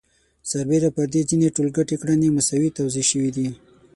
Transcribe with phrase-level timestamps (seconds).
[0.49, 3.49] سربېره پر دې ځینې ټولګټې کړنې مساوي توزیع شوي دي